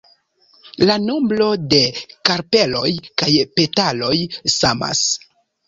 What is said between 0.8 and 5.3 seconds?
La nombro de karpeloj kaj petaloj samas.